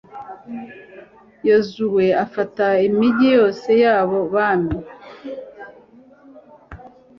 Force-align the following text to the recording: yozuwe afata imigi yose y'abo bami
yozuwe 1.47 2.05
afata 2.25 2.65
imigi 2.87 3.27
yose 3.37 3.69
y'abo 3.83 4.19
bami 4.33 4.77